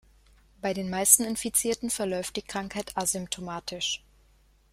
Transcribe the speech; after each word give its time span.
Bei 0.61 0.73
den 0.73 0.89
meisten 0.89 1.23
Infizierten 1.25 1.91
verläuft 1.91 2.35
die 2.35 2.41
Krankheit 2.41 2.97
asymptomatisch. 2.97 4.01